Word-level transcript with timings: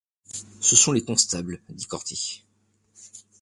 Ce 0.61 0.75
sont 0.75 0.93
les 0.93 1.05
constables… 1.05 1.61
dit 1.69 1.85
Corty. 1.85 2.43